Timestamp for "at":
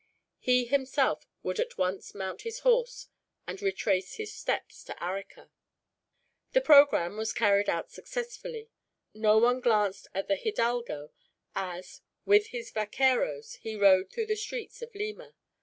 1.59-1.77, 10.15-10.27